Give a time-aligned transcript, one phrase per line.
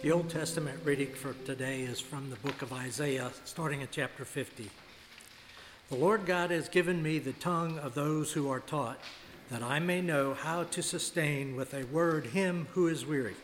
[0.00, 4.24] The Old Testament reading for today is from the book of Isaiah, starting at chapter
[4.24, 4.70] 50.
[5.90, 9.00] The Lord God has given me the tongue of those who are taught,
[9.50, 13.34] that I may know how to sustain with a word him who is weary.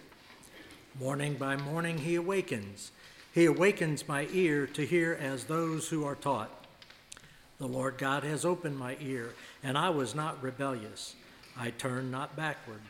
[1.01, 2.93] Morning by morning he awakens.
[3.33, 6.53] He awakens my ear to hear as those who are taught.
[7.59, 9.35] The Lord God has opened my ear,
[9.65, 11.17] and I was not rebellious.
[11.59, 12.83] I turned not backward.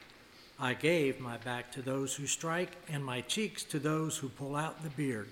[0.65, 4.57] I gave my back to those who strike, and my cheeks to those who pull
[4.57, 5.29] out the beard.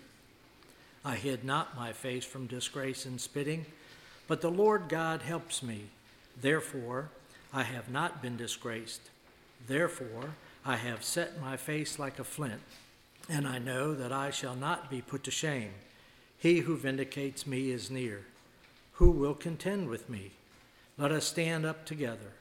[1.07, 3.65] I hid not my face from disgrace and spitting,
[4.29, 5.85] but the Lord God helps me.
[6.39, 7.09] Therefore,
[7.51, 9.01] I have not been disgraced.
[9.67, 10.35] Therefore,
[10.67, 12.61] I have set my face like a flint,
[13.27, 15.73] and I know that I shall not be put to shame.
[16.37, 18.27] He who vindicates me is near.
[18.97, 20.33] Who will contend with me?
[20.99, 22.35] Let us stand up together.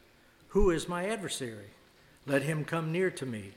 [0.50, 1.70] Who is my adversary?
[2.28, 3.52] Let him come near to me.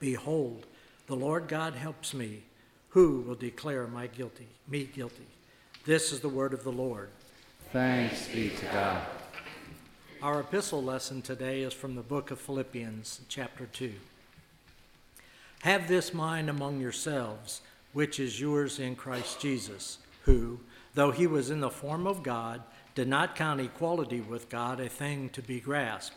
[0.00, 0.66] Behold,
[1.06, 2.42] the Lord God helps me.
[2.90, 5.26] Who will declare my guilty, me guilty?
[5.84, 7.10] This is the word of the Lord.
[7.72, 9.02] Thanks be to God.
[10.22, 13.92] Our epistle lesson today is from the book of Philippians, chapter 2.
[15.60, 17.60] Have this mind among yourselves,
[17.92, 20.58] which is yours in Christ Jesus, who,
[20.94, 22.62] though he was in the form of God,
[22.96, 26.16] did not count equality with God a thing to be grasped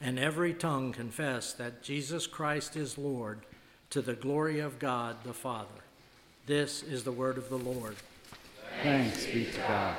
[0.00, 3.40] and every tongue confess that Jesus Christ is Lord
[3.90, 5.68] to the glory of God the Father.
[6.46, 7.96] This is the word of the Lord.
[8.82, 9.96] Thanks be to God.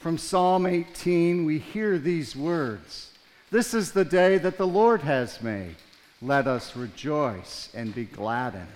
[0.00, 3.12] From Psalm 18, we hear these words
[3.50, 5.76] This is the day that the Lord has made.
[6.20, 8.68] Let us rejoice and be glad in it.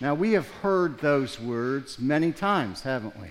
[0.00, 3.28] Now, we have heard those words many times, haven't we?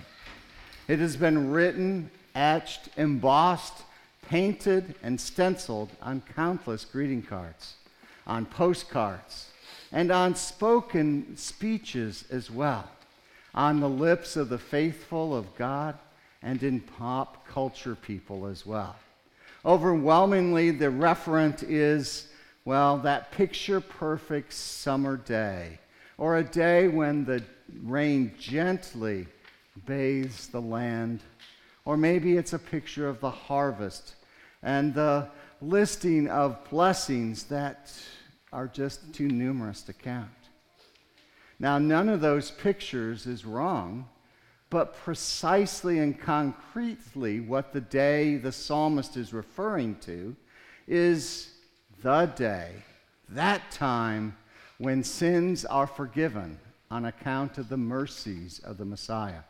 [0.88, 3.82] It has been written, etched, embossed
[4.28, 7.74] painted and stenciled on countless greeting cards,
[8.26, 9.50] on postcards,
[9.92, 12.90] and on spoken speeches as well,
[13.54, 15.96] on the lips of the faithful of God
[16.42, 18.96] and in pop culture people as well.
[19.64, 22.28] Overwhelmingly, the referent is,
[22.64, 25.78] well, that picture perfect summer day,
[26.18, 27.42] or a day when the
[27.82, 29.26] rain gently
[29.86, 31.20] bathes the land
[31.86, 34.16] or maybe it's a picture of the harvest
[34.62, 35.28] and the
[35.62, 37.94] listing of blessings that
[38.52, 40.28] are just too numerous to count.
[41.58, 44.08] Now, none of those pictures is wrong,
[44.68, 50.36] but precisely and concretely what the day the psalmist is referring to
[50.88, 51.52] is
[52.02, 52.72] the day,
[53.28, 54.36] that time
[54.78, 56.58] when sins are forgiven
[56.90, 59.42] on account of the mercies of the Messiah.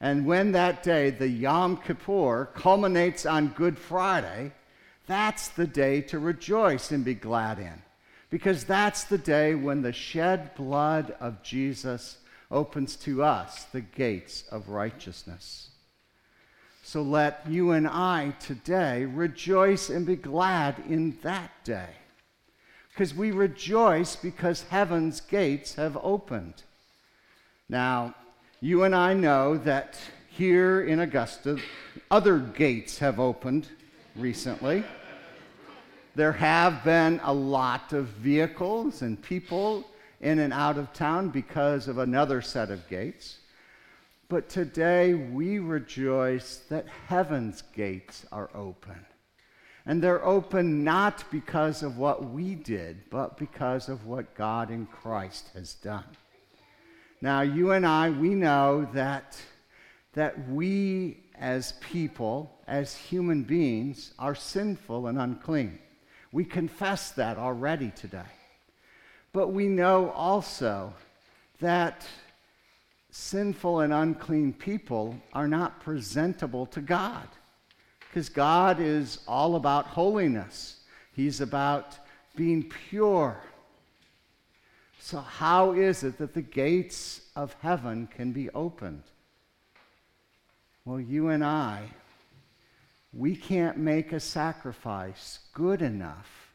[0.00, 4.52] And when that day, the Yom Kippur, culminates on Good Friday,
[5.06, 7.82] that's the day to rejoice and be glad in.
[8.30, 12.18] Because that's the day when the shed blood of Jesus
[12.50, 15.70] opens to us the gates of righteousness.
[16.82, 21.90] So let you and I today rejoice and be glad in that day.
[22.90, 26.62] Because we rejoice because heaven's gates have opened.
[27.68, 28.14] Now,
[28.60, 29.96] you and I know that
[30.28, 31.58] here in Augusta,
[32.10, 33.68] other gates have opened
[34.16, 34.82] recently.
[36.16, 39.84] There have been a lot of vehicles and people
[40.20, 43.38] in and out of town because of another set of gates.
[44.28, 49.06] But today we rejoice that heaven's gates are open.
[49.86, 54.86] And they're open not because of what we did, but because of what God in
[54.86, 56.04] Christ has done.
[57.20, 59.36] Now, you and I, we know that,
[60.12, 65.78] that we as people, as human beings, are sinful and unclean.
[66.32, 68.30] We confess that already today.
[69.32, 70.94] But we know also
[71.60, 72.06] that
[73.10, 77.26] sinful and unclean people are not presentable to God
[78.00, 80.80] because God is all about holiness,
[81.12, 81.98] He's about
[82.36, 83.40] being pure
[84.98, 89.04] so, how is it that the gates of heaven can be opened?
[90.84, 91.84] Well, you and I,
[93.12, 96.52] we can't make a sacrifice good enough,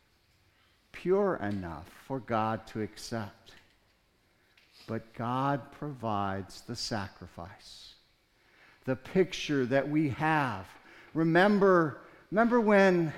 [0.92, 3.54] pure enough for God to accept.
[4.88, 7.94] but God provides the sacrifice.
[8.86, 10.68] The picture that we have.
[11.14, 12.02] Remember,
[12.32, 13.14] remember when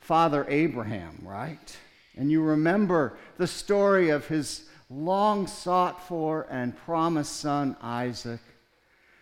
[0.00, 1.76] Father Abraham, right?
[2.18, 8.40] And you remember the story of his long sought for and promised son Isaac.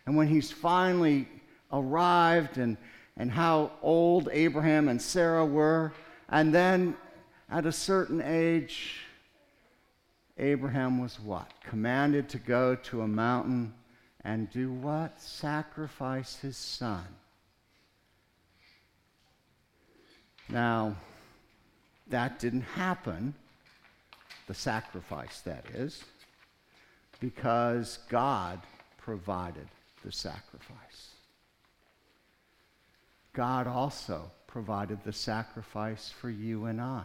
[0.06, 1.28] And when he's finally
[1.70, 2.78] arrived and,
[3.18, 5.92] and how old Abraham and Sarah were,
[6.30, 6.96] and then
[7.50, 9.00] at a certain age,
[10.38, 11.52] Abraham was what?
[11.68, 13.74] Commanded to go to a mountain
[14.24, 15.20] and do what?
[15.20, 17.04] Sacrifice his son.
[20.48, 20.96] Now,
[22.08, 23.34] that didn't happen,
[24.46, 26.04] the sacrifice, that is,
[27.20, 28.60] because God
[28.98, 29.68] provided
[30.04, 31.10] the sacrifice.
[33.32, 37.04] God also provided the sacrifice for you and I.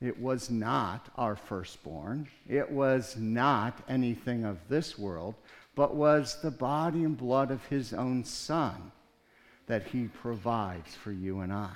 [0.00, 2.28] It was not our firstborn.
[2.48, 5.34] It was not anything of this world,
[5.74, 8.90] but was the body and blood of his own Son
[9.66, 11.70] that he provides for you and I.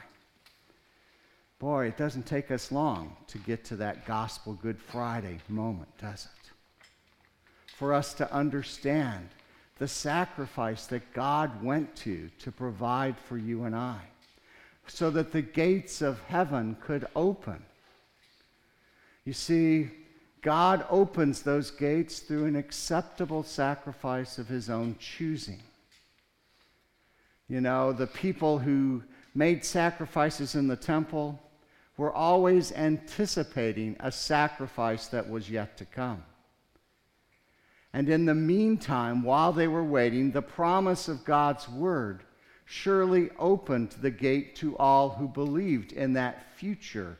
[1.59, 6.27] Boy, it doesn't take us long to get to that gospel Good Friday moment, does
[6.27, 6.51] it?
[7.77, 9.29] For us to understand
[9.79, 14.01] the sacrifice that God went to to provide for you and I,
[14.87, 17.63] so that the gates of heaven could open.
[19.25, 19.91] You see,
[20.43, 25.61] God opens those gates through an acceptable sacrifice of his own choosing.
[27.49, 29.03] You know, the people who
[29.35, 31.41] made sacrifices in the temple
[31.97, 36.23] were always anticipating a sacrifice that was yet to come.
[37.93, 42.25] And in the meantime, while they were waiting, the promise of God's word
[42.67, 47.17] surely opened the gate to all who believed in that future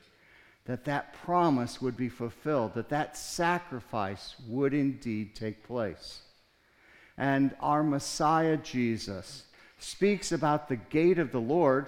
[0.67, 6.23] that that promise would be fulfilled, that that sacrifice would indeed take place.
[7.17, 9.45] And our Messiah Jesus
[9.79, 11.87] speaks about the gate of the Lord,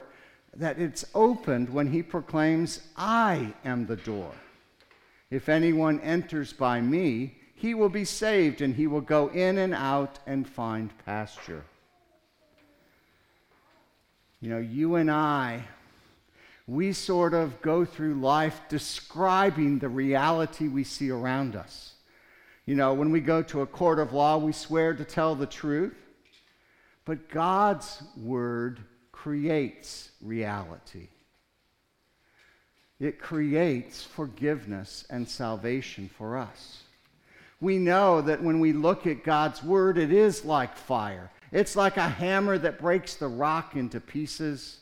[0.56, 4.32] that it's opened when he proclaims, I am the door.
[5.30, 9.74] If anyone enters by me, he will be saved, and he will go in and
[9.74, 11.64] out and find pasture.
[14.40, 15.64] You know, you and I,
[16.68, 21.94] we sort of go through life describing the reality we see around us.
[22.66, 25.46] You know, when we go to a court of law, we swear to tell the
[25.46, 25.96] truth.
[27.04, 28.80] But God's word
[29.28, 31.06] creates reality.
[32.98, 36.84] It creates forgiveness and salvation for us.
[37.60, 41.30] We know that when we look at God's word, it is like fire.
[41.52, 44.78] It's like a hammer that breaks the rock into pieces.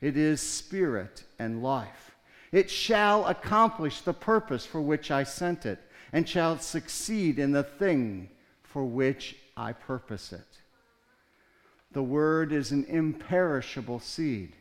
[0.00, 2.12] It is spirit and life.
[2.52, 5.80] It shall accomplish the purpose for which I sent it,
[6.12, 8.30] and shall succeed in the thing
[8.62, 10.59] for which I purpose it.
[11.92, 14.52] The word is an imperishable seed.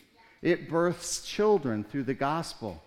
[0.42, 2.82] It births children through the gospel,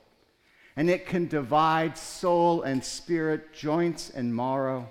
[0.75, 4.91] and it can divide soul and spirit, joints and marrow.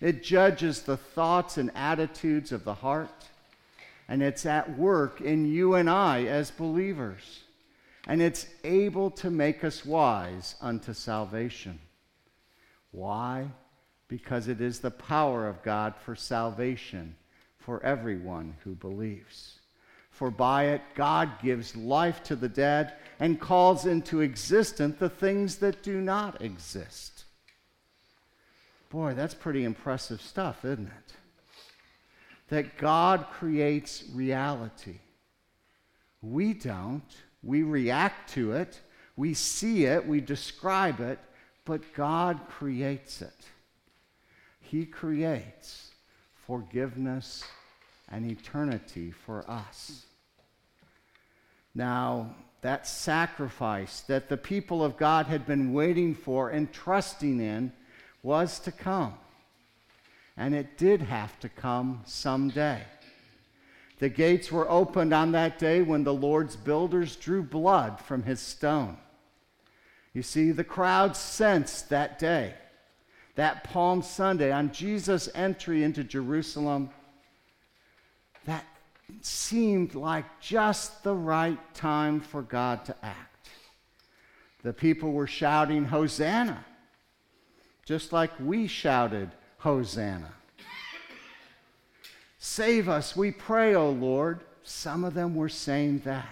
[0.00, 3.28] It judges the thoughts and attitudes of the heart,
[4.08, 7.44] and it's at work in you and I as believers,
[8.08, 11.78] and it's able to make us wise unto salvation.
[12.90, 13.46] Why?
[14.08, 17.14] Because it is the power of God for salvation
[17.70, 19.60] for everyone who believes.
[20.10, 25.58] For by it God gives life to the dead and calls into existence the things
[25.58, 27.26] that do not exist.
[28.90, 31.12] Boy, that's pretty impressive stuff, isn't it?
[32.48, 34.98] That God creates reality.
[36.22, 37.04] We don't.
[37.44, 38.80] We react to it,
[39.14, 41.20] we see it, we describe it,
[41.64, 43.46] but God creates it.
[44.60, 45.92] He creates
[46.48, 47.44] forgiveness,
[48.10, 50.06] and eternity for us.
[51.74, 57.72] Now, that sacrifice that the people of God had been waiting for and trusting in
[58.22, 59.14] was to come.
[60.36, 62.82] And it did have to come someday.
[63.98, 68.40] The gates were opened on that day when the Lord's builders drew blood from his
[68.40, 68.96] stone.
[70.12, 72.54] You see, the crowd sensed that day
[73.36, 76.90] that Palm Sunday, on Jesus' entry into Jerusalem,
[79.20, 83.48] seemed like just the right time for God to act.
[84.62, 86.64] The people were shouting, Hosanna,
[87.84, 90.32] just like we shouted, Hosanna.
[92.38, 94.40] Save us, we pray, O Lord.
[94.62, 96.26] Some of them were saying that.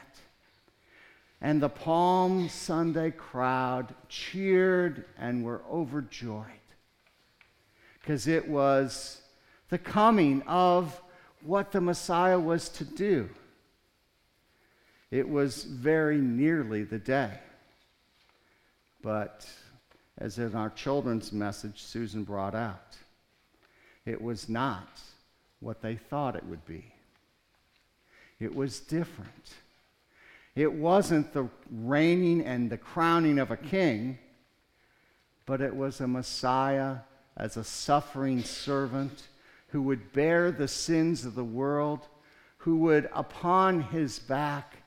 [1.40, 6.44] And the Palm Sunday crowd cheered and were overjoyed
[8.00, 9.20] because it was
[9.68, 11.00] the coming of
[11.42, 13.28] what the Messiah was to do.
[15.11, 17.38] It was very nearly the day.
[19.02, 19.49] But
[20.18, 22.97] as in our children's message, Susan brought out,
[24.04, 25.00] it was not
[25.61, 26.92] what they thought it would be.
[28.40, 29.54] It was different.
[30.54, 34.18] It wasn't the reigning and the crowning of a king,
[35.47, 36.97] but it was a Messiah
[37.37, 39.28] as a suffering servant
[39.68, 42.00] who would bear the sins of the world,
[42.58, 44.78] who would, upon his back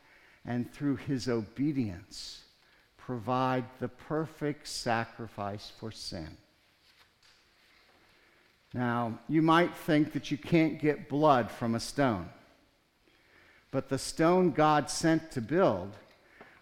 [0.45, 2.43] and through his obedience,
[2.97, 6.37] provide the perfect sacrifice for sin.
[8.73, 12.29] Now, you might think that you can't get blood from a stone,
[13.69, 15.95] but the stone God sent to build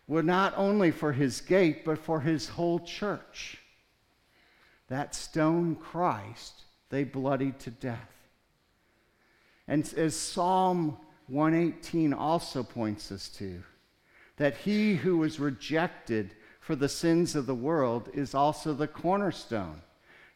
[0.08, 3.60] were not only for his gate, but for his whole church.
[4.88, 8.12] That stone Christ they bloodied to death.
[9.68, 13.62] And as Psalm 118 also points us to,
[14.38, 19.82] that he who was rejected for the sins of the world is also the cornerstone,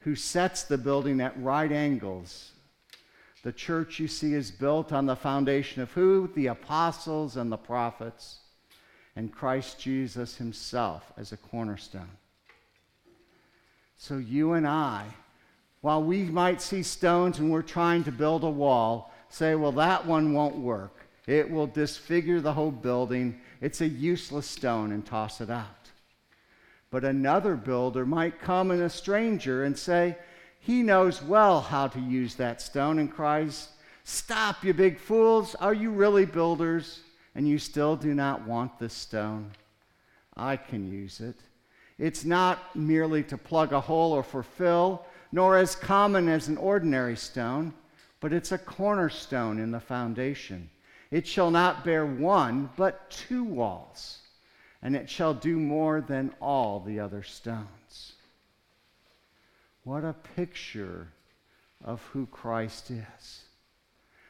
[0.02, 2.52] who sets the building at right angles.
[3.44, 6.30] The church, you see, is built on the foundation of who?
[6.36, 8.40] The apostles and the prophets,
[9.16, 12.18] and Christ Jesus himself as a cornerstone.
[13.98, 15.06] So you and I,
[15.84, 20.06] while we might see stones and we're trying to build a wall, say, well, that
[20.06, 21.06] one won't work.
[21.28, 23.42] It will disfigure the whole building.
[23.60, 25.92] It's a useless stone and toss it out.
[26.90, 30.18] But another builder might come in a stranger and say,
[30.62, 33.68] he knows well how to use that stone and cries,
[34.06, 35.54] Stop, you big fools!
[35.56, 37.02] Are you really builders?
[37.36, 39.52] And you still do not want this stone?
[40.38, 41.36] I can use it.
[42.00, 46.58] It's not merely to plug a hole or for fill, nor as common as an
[46.58, 47.74] ordinary stone,
[48.20, 50.70] but it's a cornerstone in the foundation.
[51.10, 54.20] It shall not bear one, but two walls,
[54.84, 58.14] and it shall do more than all the other stones.
[59.84, 61.08] What a picture
[61.84, 63.42] of who Christ is!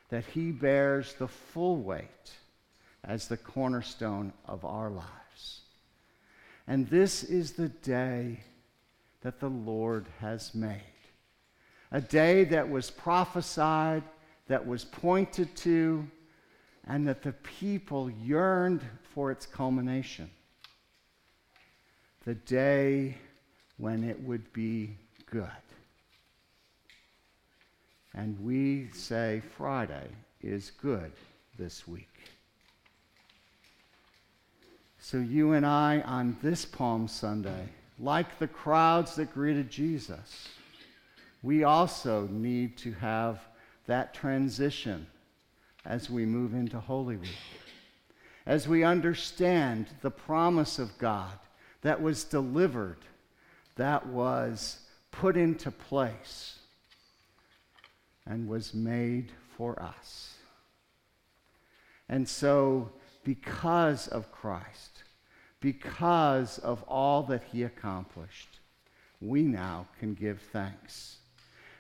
[0.08, 2.32] That he bears the full weight
[3.04, 5.62] as the cornerstone of our lives.
[6.66, 8.40] And this is the day
[9.20, 10.93] that the Lord has made.
[11.94, 14.02] A day that was prophesied,
[14.48, 16.06] that was pointed to,
[16.88, 18.82] and that the people yearned
[19.14, 20.30] for its culmination.
[22.26, 23.16] The day
[23.78, 24.98] when it would be
[25.30, 25.48] good.
[28.16, 30.08] And we say Friday
[30.42, 31.12] is good
[31.58, 32.08] this week.
[35.00, 37.68] So, you and I on this Palm Sunday,
[38.00, 40.48] like the crowds that greeted Jesus,
[41.44, 43.40] we also need to have
[43.86, 45.06] that transition
[45.86, 47.30] as we move into Holy Week.
[48.46, 51.38] As we understand the promise of God
[51.82, 53.00] that was delivered,
[53.76, 54.80] that was
[55.12, 56.60] put into place,
[58.26, 60.36] and was made for us.
[62.08, 62.90] And so,
[63.24, 65.04] because of Christ,
[65.60, 68.60] because of all that he accomplished,
[69.22, 71.18] we now can give thanks.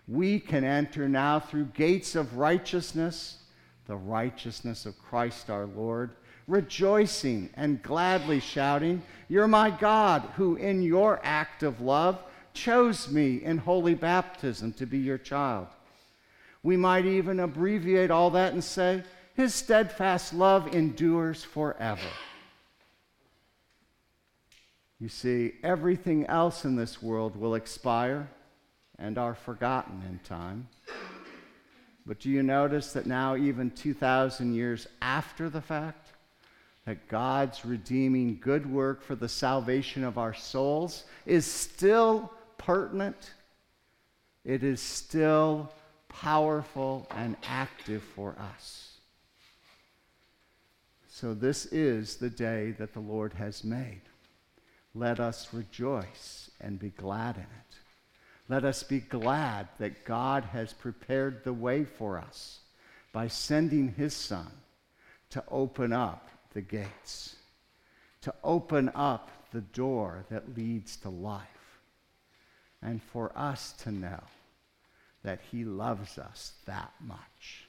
[0.07, 3.37] We can enter now through gates of righteousness
[3.85, 6.11] the righteousness of Christ our Lord,
[6.47, 12.21] rejoicing and gladly shouting, You're my God, who in your act of love
[12.53, 15.67] chose me in holy baptism to be your child.
[16.61, 19.03] We might even abbreviate all that and say,
[19.35, 22.01] His steadfast love endures forever.
[24.99, 28.29] You see, everything else in this world will expire
[29.03, 30.65] and are forgotten in time.
[32.05, 36.13] But do you notice that now, even 2,000 years after the fact,
[36.85, 43.33] that God's redeeming good work for the salvation of our souls is still pertinent?
[44.45, 45.69] It is still
[46.07, 48.97] powerful and active for us.
[51.09, 54.01] So, this is the day that the Lord has made.
[54.95, 57.72] Let us rejoice and be glad in it.
[58.53, 62.59] Let us be glad that God has prepared the way for us
[63.11, 64.51] by sending his Son
[65.31, 67.35] to open up the gates,
[68.21, 71.79] to open up the door that leads to life,
[72.83, 74.21] and for us to know
[75.23, 77.65] that he loves us that much.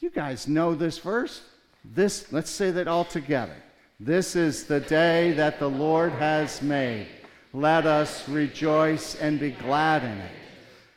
[0.00, 1.40] You guys know this verse.
[1.82, 3.56] This, let's say that all together.
[3.98, 7.06] This is the day that the Lord has made.
[7.52, 10.32] Let us rejoice and be glad in it.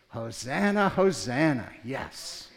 [0.09, 2.49] Hosanna, Hosanna, yes.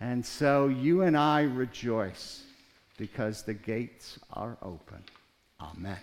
[0.00, 2.42] And so you and I rejoice
[2.98, 5.02] because the gates are open.
[5.60, 5.98] Amen.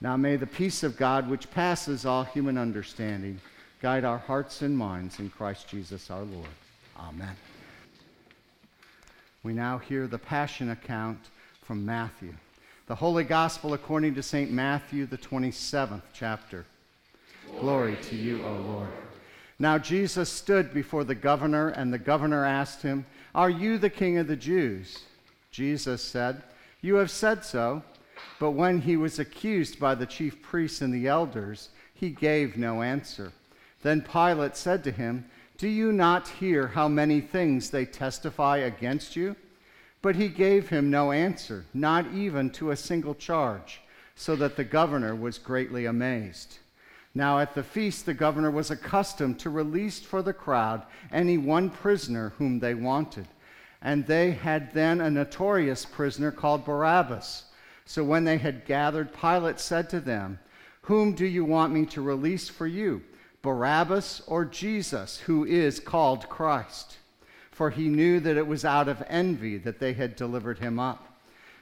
[0.00, 3.40] Now may the peace of God, which passes all human understanding,
[3.80, 6.48] guide our hearts and minds in Christ Jesus our Lord.
[6.98, 7.36] Amen.
[9.44, 11.18] We now hear the Passion account
[11.62, 12.34] from Matthew.
[12.86, 14.50] The Holy Gospel according to St.
[14.50, 16.66] Matthew, the 27th chapter.
[17.58, 18.88] Glory to you, O Lord.
[19.58, 24.18] Now Jesus stood before the governor, and the governor asked him, Are you the king
[24.18, 24.98] of the Jews?
[25.50, 26.42] Jesus said,
[26.82, 27.82] You have said so.
[28.38, 32.82] But when he was accused by the chief priests and the elders, he gave no
[32.82, 33.32] answer.
[33.82, 35.24] Then Pilate said to him,
[35.56, 39.36] Do you not hear how many things they testify against you?
[40.04, 43.80] But he gave him no answer, not even to a single charge,
[44.14, 46.58] so that the governor was greatly amazed.
[47.14, 51.70] Now at the feast, the governor was accustomed to release for the crowd any one
[51.70, 53.26] prisoner whom they wanted.
[53.80, 57.44] And they had then a notorious prisoner called Barabbas.
[57.86, 60.38] So when they had gathered, Pilate said to them,
[60.82, 63.00] Whom do you want me to release for you,
[63.40, 66.98] Barabbas or Jesus, who is called Christ?
[67.54, 71.20] For he knew that it was out of envy that they had delivered him up.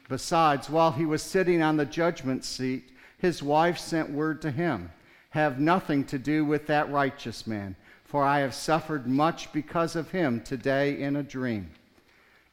[0.09, 4.91] Besides, while he was sitting on the judgment seat, his wife sent word to him
[5.31, 10.11] Have nothing to do with that righteous man, for I have suffered much because of
[10.11, 11.71] him today in a dream.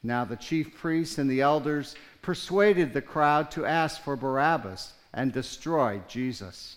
[0.04, 5.32] Now the chief priests and the elders persuaded the crowd to ask for Barabbas and
[5.32, 6.76] destroy Jesus.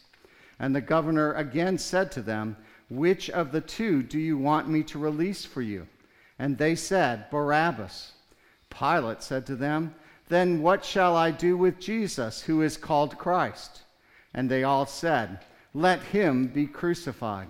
[0.61, 2.57] And the governor again said to them,
[2.88, 5.88] Which of the two do you want me to release for you?
[6.42, 8.14] And they said, Barabbas.
[8.68, 9.94] Pilate said to them,
[10.28, 13.83] Then what shall I do with Jesus, who is called Christ?
[14.35, 15.38] And they all said,
[15.72, 17.48] Let him be crucified.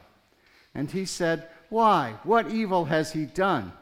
[0.75, 2.17] And he said, Why?
[2.23, 3.73] What evil has he done?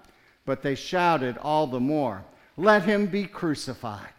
[0.47, 2.25] But they shouted all the more,
[2.57, 4.15] Let him be crucified.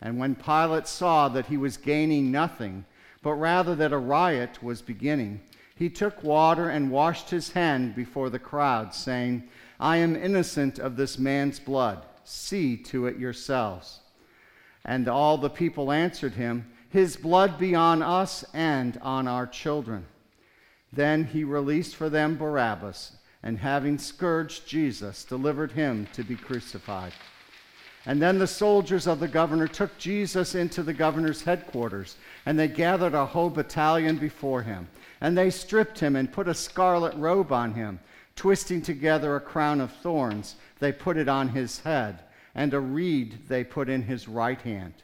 [0.00, 2.86] And when Pilate saw that he was gaining nothing,
[3.22, 5.42] but rather that a riot was beginning,
[5.76, 9.42] he took water and washed his hand before the crowd, saying,
[9.78, 12.04] I am innocent of this man's blood.
[12.24, 14.00] See to it yourselves.
[14.84, 20.06] And all the people answered him, His blood be on us and on our children.
[20.92, 27.12] Then he released for them Barabbas and having scourged Jesus, delivered him to be crucified.
[28.04, 32.68] And then the soldiers of the governor took Jesus into the governor's headquarters, and they
[32.68, 34.88] gathered a whole battalion before him.
[35.20, 38.00] And they stripped him and put a scarlet robe on him,
[38.36, 40.56] twisting together a crown of thorns.
[40.78, 42.20] They put it on his head,
[42.54, 44.94] and a reed they put in his right hand.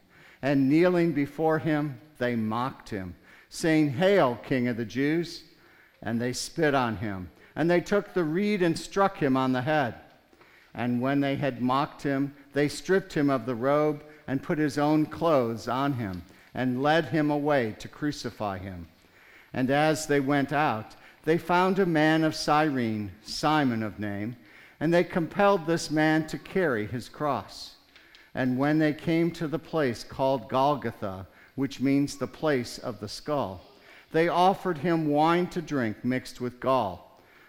[0.43, 3.15] And kneeling before him, they mocked him,
[3.49, 5.43] saying, Hail, King of the Jews!
[6.03, 9.63] And they spit on him and they took the reed and struck him on the
[9.63, 9.97] head.
[10.73, 14.79] And when they had mocked him, they stripped him of the robe and put his
[14.79, 16.23] own clothes on him
[16.55, 18.87] and led him away to crucify him.
[19.53, 20.95] And as they went out,
[21.29, 24.35] they found a man of Cyrene, Simon of name,
[24.81, 27.75] and they compelled this man to carry his cross.
[28.35, 33.09] And when they came to the place called Golgotha, which means the place of the
[33.09, 33.61] skull,
[34.11, 37.05] they offered him wine to drink mixed with gall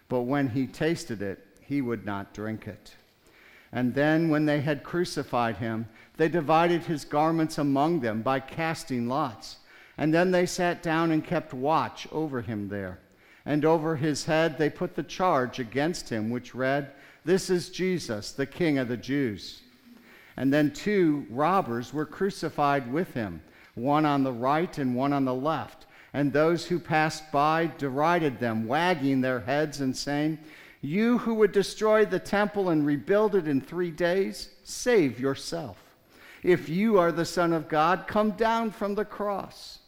[0.10, 2.96] but when he tasted it, he would not drink it.
[3.72, 5.88] And then, when they had crucified him,
[6.18, 9.58] they divided his garments among them by casting lots.
[9.96, 13.00] And then they sat down and kept watch over him there.
[13.50, 16.92] And over his head they put the charge against him, which read,
[17.26, 19.62] This is Jesus, the King of the Jews.
[20.38, 23.42] And then two robbers were crucified with him,
[23.76, 28.40] one on the right and one on the left and those who passed by derided
[28.40, 30.40] them, wagging their heads and saying,
[30.82, 35.78] You who would destroy the temple and rebuild it in three days, save yourself.
[36.42, 39.80] If you are the Son of God, come down from the cross.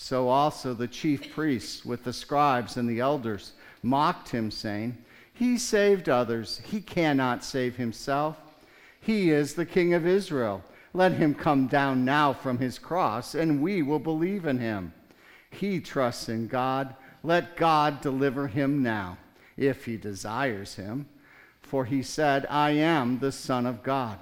[0.00, 3.50] So also the chief priests with the scribes and the elders
[3.82, 4.96] mocked him, saying,
[5.34, 8.36] He saved others, he cannot save himself.
[9.00, 10.62] He is the King of Israel.
[10.94, 14.92] Let him come down now from his cross, and we will believe in him.
[15.50, 16.94] He trusts in God.
[17.24, 19.18] Let God deliver him now,
[19.56, 21.08] if he desires him.
[21.60, 24.18] For he said, I am the Son of God.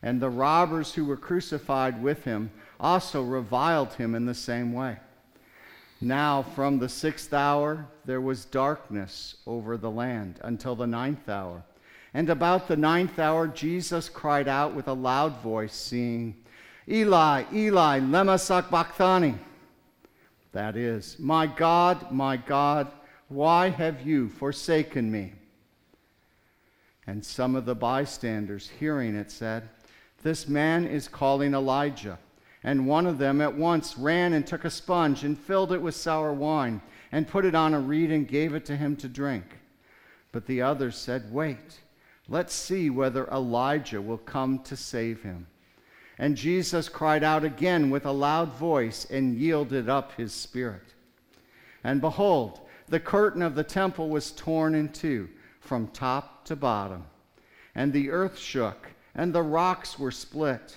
[0.00, 4.98] And the robbers who were crucified with him also reviled him in the same way.
[6.00, 11.62] Now, from the sixth hour, there was darkness over the land until the ninth hour.
[12.12, 16.34] And about the ninth hour, Jesus cried out with a loud voice, saying,
[16.88, 19.36] Eli, Eli, lema sabachthani.
[20.50, 22.90] That is, My God, my God,
[23.28, 25.32] why have you forsaken me?
[27.06, 29.68] And some of the bystanders, hearing it, said,
[30.22, 32.18] This man is calling Elijah.
[32.64, 35.96] And one of them at once ran and took a sponge and filled it with
[35.96, 39.44] sour wine and put it on a reed and gave it to him to drink.
[40.30, 41.80] But the others said, Wait,
[42.28, 45.46] let's see whether Elijah will come to save him.
[46.18, 50.94] And Jesus cried out again with a loud voice and yielded up his spirit.
[51.82, 55.28] And behold, the curtain of the temple was torn in two
[55.60, 57.04] from top to bottom,
[57.74, 60.76] and the earth shook, and the rocks were split.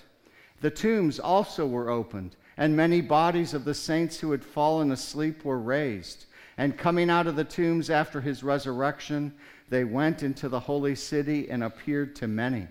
[0.66, 5.46] The tombs also were opened, and many bodies of the saints who had fallen asleep
[5.46, 6.26] were raised.
[6.58, 9.36] And coming out of the tombs after his resurrection,
[9.70, 12.68] they went into the holy city and appeared to many.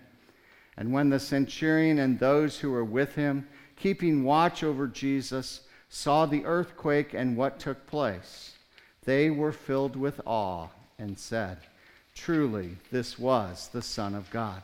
[0.76, 6.26] And when the centurion and those who were with him, keeping watch over Jesus, saw
[6.26, 8.56] the earthquake and what took place,
[9.04, 10.66] they were filled with awe
[10.98, 11.58] and said,
[12.12, 14.62] Truly, this was the Son of God.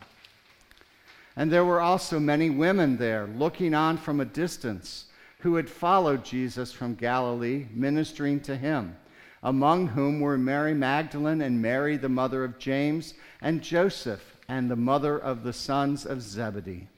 [1.41, 5.07] And there were also many women there, looking on from a distance,
[5.39, 8.95] who had followed Jesus from Galilee, ministering to him,
[9.43, 14.77] among whom were Mary Magdalene and Mary, the mother of James, and Joseph, and the
[14.77, 16.89] mother of the sons of Zebedee.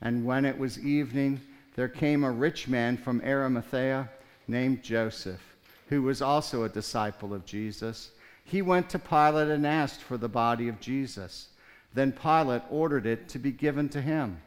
[0.00, 1.40] And when it was evening,
[1.76, 4.10] there came a rich man from Arimathea
[4.48, 5.54] named Joseph,
[5.88, 8.10] who was also a disciple of Jesus.
[8.44, 11.50] He went to Pilate and asked for the body of Jesus.
[11.94, 14.40] Then Pilate ordered it to be given to him.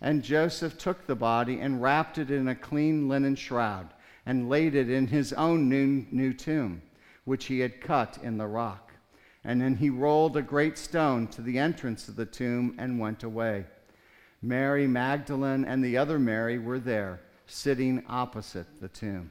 [0.00, 3.88] And Joseph took the body and wrapped it in a clean linen shroud
[4.24, 6.82] and laid it in his own new, new tomb,
[7.24, 8.92] which he had cut in the rock.
[9.44, 13.22] And then he rolled a great stone to the entrance of the tomb and went
[13.22, 13.64] away.
[14.42, 19.30] Mary Magdalene and the other Mary were there, sitting opposite the tomb.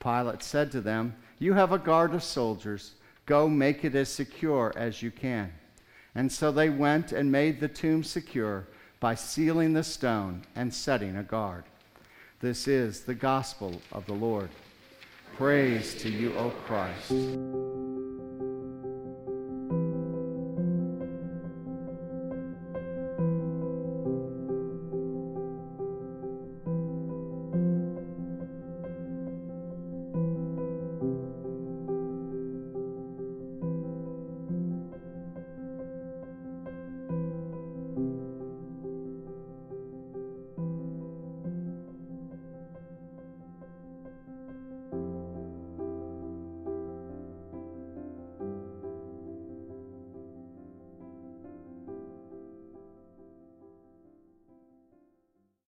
[0.00, 2.94] Pilate said to them, You have a guard of soldiers.
[3.26, 5.52] Go make it as secure as you can.
[6.14, 8.66] And so they went and made the tomb secure
[8.98, 11.64] by sealing the stone and setting a guard.
[12.40, 14.50] This is the gospel of the Lord.
[15.36, 17.69] Praise to you, O Christ.